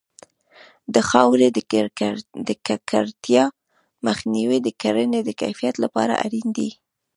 [0.93, 1.47] د خاورې
[2.47, 3.43] د ککړتیا
[4.07, 6.69] مخنیوی د کرنې د کیفیت لپاره اړین دی.